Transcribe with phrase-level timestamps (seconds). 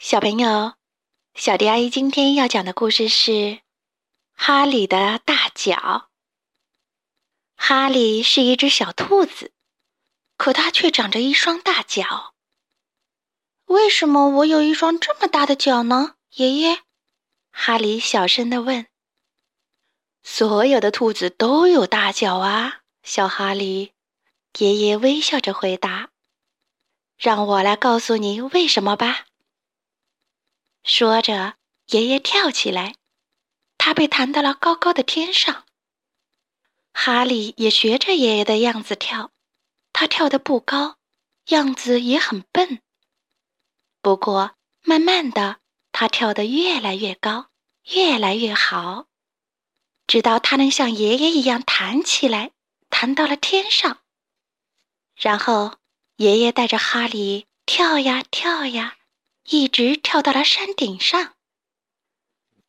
[0.00, 0.74] 小朋友，
[1.34, 3.32] 小迪阿姨今天要讲的故事是
[4.32, 5.74] 《哈利的大脚》。
[7.56, 9.52] 哈利是一只小兔子，
[10.36, 12.32] 可它却长着一双大脚。
[13.64, 16.14] 为什么我有一双这么大的脚呢？
[16.34, 16.82] 爷爷，
[17.50, 18.86] 哈利小声的问。
[20.22, 23.94] 所有的兔子都有大脚啊，小哈利。
[24.58, 26.10] 爷爷微笑着回答
[27.18, 29.24] ：“让我来告诉你为什么吧。”
[30.88, 31.56] 说着，
[31.88, 32.94] 爷爷跳起来，
[33.76, 35.66] 他被弹到了高高的天上。
[36.94, 39.30] 哈利也学着爷爷的样子跳，
[39.92, 40.96] 他跳得不高，
[41.48, 42.80] 样子也很笨。
[44.00, 45.60] 不过，慢慢的，
[45.92, 47.50] 他跳得越来越高，
[47.94, 49.08] 越来越好，
[50.06, 52.52] 直到他能像爷爷一样弹起来，
[52.88, 53.98] 弹到了天上。
[55.14, 55.76] 然后，
[56.16, 58.94] 爷爷带着哈利跳呀跳呀。
[59.50, 61.34] 一直跳到了山顶上。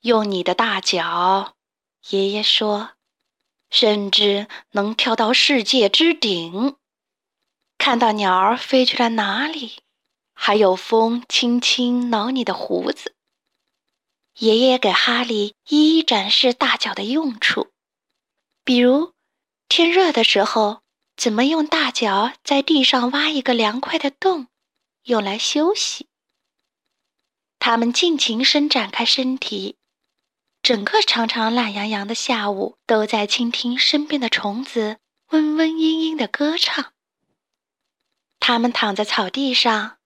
[0.01, 1.55] 用你的大脚，
[2.09, 2.91] 爷爷说，
[3.69, 6.77] 甚至能跳到世界之顶，
[7.77, 9.80] 看到鸟儿飞去了哪里，
[10.33, 13.13] 还有风轻轻挠你的胡子。
[14.38, 17.72] 爷爷给哈利一一展示大脚的用处，
[18.63, 19.11] 比如
[19.67, 20.81] 天热的时候，
[21.17, 24.47] 怎么用大脚在地上挖一个凉快的洞，
[25.03, 26.07] 用来休息。
[27.59, 29.77] 他们尽情伸展开身体，
[30.61, 34.99] 整个长长懒洋洋的下午都在倾听身边的虫子
[35.31, 36.93] 嗡嗡嘤嘤的歌唱。
[38.39, 39.99] 他们躺在草地上，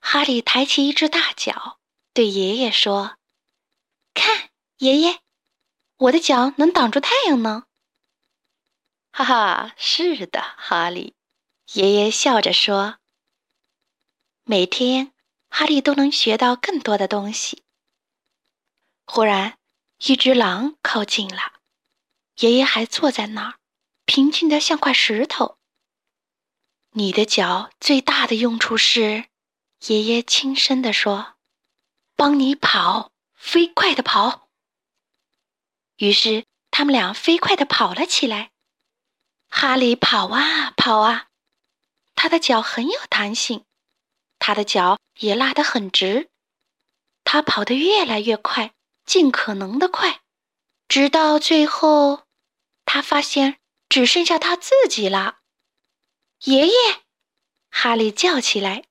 [0.00, 1.78] 哈利抬起一只大脚，
[2.12, 3.16] 对爷爷说
[4.12, 5.20] ：“看，爷爷，
[5.96, 7.66] 我的脚能挡住太阳呢。
[9.12, 11.14] ”“哈哈，是的，哈利。”
[11.74, 12.98] 爷爷笑着说
[14.42, 15.12] ：“每天。”
[15.50, 17.64] 哈利都能学到更多的东西。
[19.04, 19.58] 忽然，
[20.06, 21.60] 一只狼靠近了，
[22.38, 23.58] 爷爷还坐在那儿，
[24.06, 25.58] 平静的像块石头。
[26.92, 29.26] 你的脚最大的用处是，
[29.86, 31.34] 爷爷轻声地说
[32.16, 34.48] ：“帮你跑，飞快的跑。”
[35.98, 38.52] 于是，他们俩飞快的跑了起来。
[39.48, 41.28] 哈利跑啊跑啊，
[42.14, 43.64] 他的脚很有弹性。
[44.40, 46.30] 他的脚也拉得很直，
[47.22, 48.72] 他跑得越来越快，
[49.04, 50.22] 尽可能的快，
[50.88, 52.24] 直到最后，
[52.84, 55.38] 他发现只剩下他自己了。
[56.44, 56.72] 爷爷，
[57.70, 58.84] 哈利叫起来。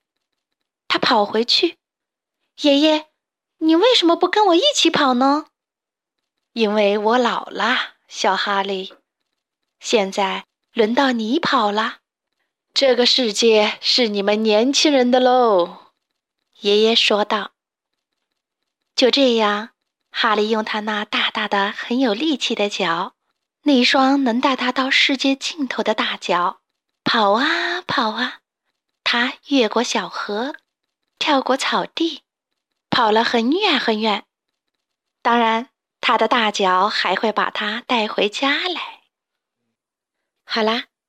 [0.87, 1.77] 他跑回去，
[2.61, 3.09] 爷爷，
[3.57, 5.47] 你为什么不跟我一起跑呢？
[6.53, 8.93] 因为我老了，小哈利。
[9.79, 11.99] 现在轮到你跑了。
[12.79, 15.91] 这个世界是你们年轻人的喽，
[16.61, 17.51] 爷爷说道。
[18.95, 19.71] 就这样，
[20.11, 23.15] 哈利用他那大大的、很有力气的脚，
[23.63, 26.61] 那双能带他到世界尽头的大脚，
[27.03, 28.39] 跑啊跑啊。
[29.03, 30.55] 他越过小河，
[31.17, 32.21] 跳过草地，
[32.89, 34.23] 跑了很远很远。
[35.21, 35.67] 当然，
[35.99, 39.01] 他的大脚还会把他带回家来。
[40.45, 40.85] 好啦。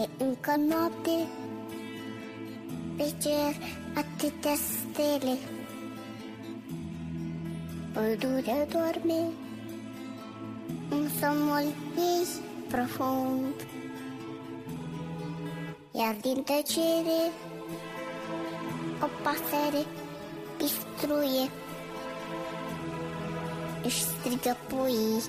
[0.00, 1.26] E încă noapte.
[2.96, 3.54] Pe cer
[3.94, 5.38] atâtea stele?
[7.92, 9.20] Pădurea doarme
[10.90, 12.26] Un somnul ei
[12.68, 13.54] profund.
[15.90, 17.20] Iar din tăcere
[19.02, 19.86] O pasăre
[20.56, 21.50] pistruie
[23.82, 25.22] Își strigă puii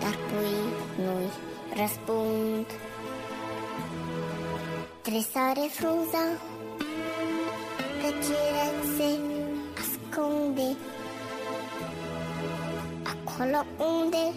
[0.00, 1.30] Dar puii nu-i
[1.76, 2.66] răspund
[5.10, 6.24] Tresare frunza,
[8.00, 9.10] tăcerea se
[9.80, 10.76] ascunde
[13.02, 14.34] Acolo unde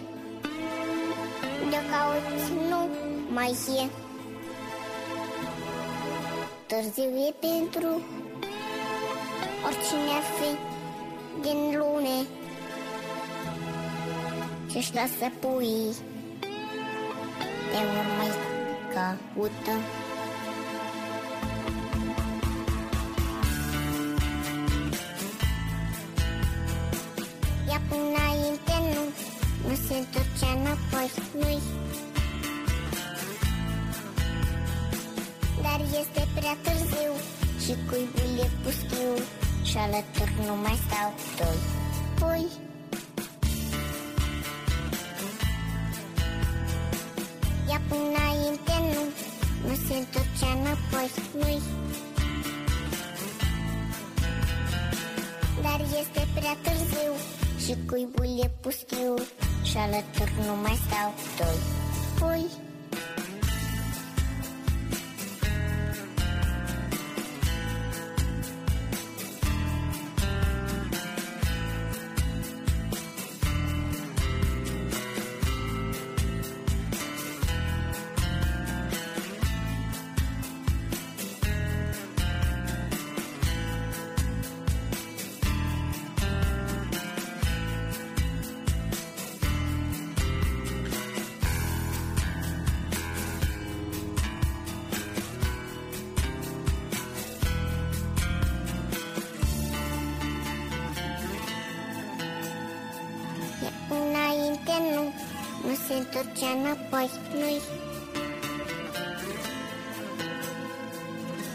[1.70, 2.88] de cauți nu
[3.32, 3.88] mai e.
[6.66, 8.02] Târziu e pentru
[9.66, 10.50] oricine ar fi
[11.40, 12.26] din lune
[14.72, 15.94] Ce-și lasă puii
[17.70, 18.30] Te vor mai
[18.94, 19.72] caută
[37.64, 39.24] Și cuibul e pustiu
[39.62, 41.58] Și alături nu mai stau doi.
[42.18, 42.46] Pui.
[47.68, 49.02] Ia până înainte nu
[49.68, 51.62] Nu se întorcea înapoi Nu-i.
[55.62, 57.12] Dar este prea târziu
[57.64, 59.14] Și cuibul e pustiu
[59.62, 61.58] Și alături nu mai stau doi.
[62.18, 62.46] Pui
[105.94, 107.60] se întorcea înapoi, nu-i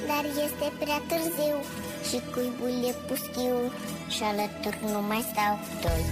[0.07, 1.57] Dar este prea târziu
[2.09, 3.57] și cuibul e puschiu
[4.07, 6.05] Și alături nu mai stau doi.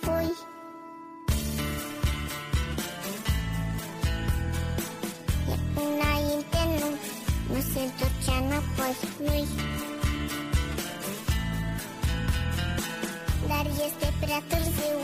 [0.00, 0.30] Pui
[5.82, 6.88] Înainte nu,
[7.52, 8.94] nu se întorcea înapoi,
[9.26, 9.48] nu-i
[13.48, 14.98] Dar este prea târziu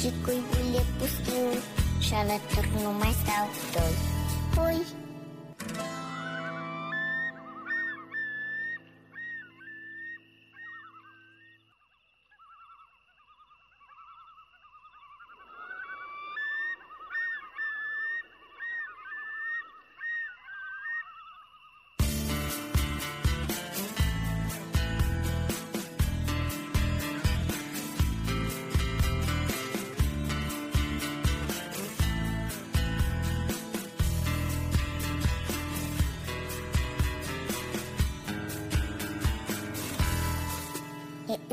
[0.00, 1.79] și cuibul e pustiu
[2.10, 4.60] Xalé tornou mais alto.
[4.62, 4.99] Oi.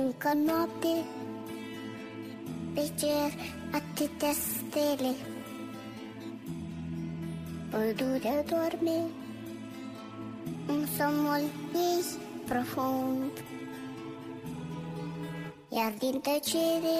[0.07, 1.05] Încă noapte
[2.73, 3.31] Pe cer
[3.71, 5.13] atâtea stele.
[7.69, 8.97] Pădurea doarme
[10.67, 11.41] Un somnul
[11.73, 12.03] ei
[12.45, 13.31] profund.
[15.69, 16.99] Iar din tăcere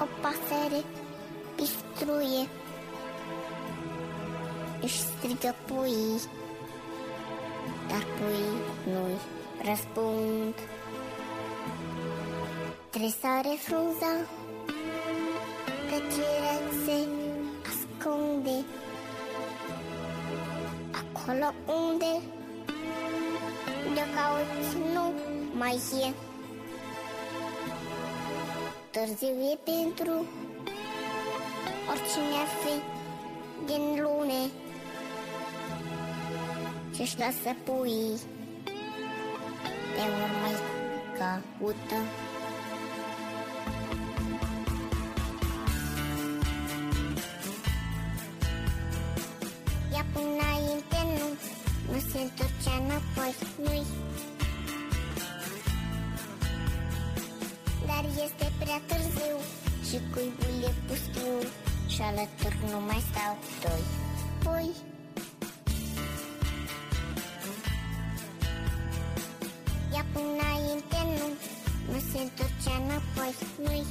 [0.00, 0.84] O pasăre
[1.56, 2.48] pistruie
[4.80, 6.20] Își strigă puii
[7.88, 8.60] Dar puii
[8.92, 9.18] nu-i
[9.64, 10.54] răspund
[12.90, 14.12] Tresare frunza
[15.88, 17.08] Tăcerea se
[17.68, 18.64] ascunde.
[21.00, 22.22] Acolo unde
[23.94, 25.12] De cauți nu
[25.52, 26.12] mai e.
[28.90, 30.26] Târziu e pentru
[31.90, 32.74] Oricine ar fi
[33.66, 34.50] din lune
[36.96, 38.18] Ce-și lasă puii
[39.94, 40.54] Te vor mai
[41.18, 42.27] caută
[52.12, 53.34] se întorcea înapoi
[53.64, 53.86] Nu-i?
[57.86, 59.36] Dar este prea târziu
[59.88, 61.32] Și cuibul e pustiu
[61.86, 63.82] Și alături nu mai stau doi.
[64.42, 64.70] Pui
[69.94, 71.28] Ia până înainte nu
[71.92, 73.34] Nu se întorcea înapoi
[73.64, 73.86] Nu-i?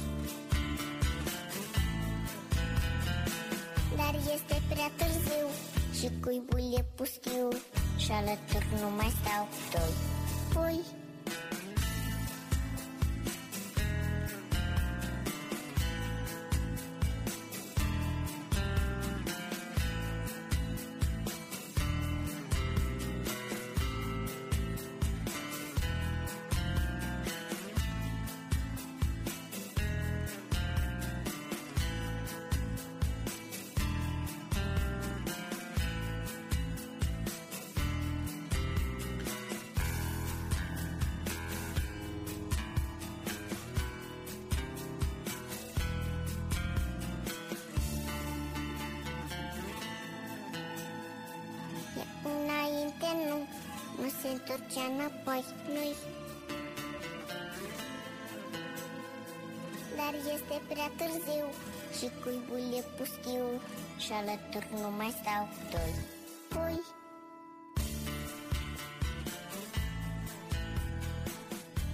[3.96, 5.46] Dar este prea târziu
[5.98, 7.48] Și cuibul e pustiu
[8.08, 9.48] Și alături nu mai stau.
[9.72, 9.92] Doi.
[10.52, 10.80] Pui
[54.48, 55.84] întorcea înapoi nu
[59.96, 61.46] Dar este prea târziu
[61.98, 63.44] și cuibul e pustiu
[63.98, 65.94] Și alături nu mai stau doi.
[66.48, 66.80] Pui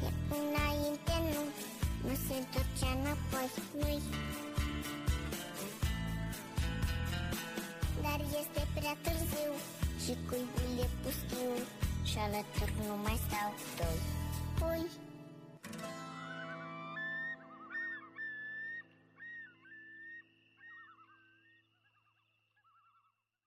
[0.06, 1.42] E înainte nu,
[2.08, 4.02] nu se întorcea înapoi nu
[8.02, 9.52] Dar este prea târziu
[10.04, 13.98] și cuibul e pustiu Și alături nu mai stau doi.
[14.58, 14.86] Pui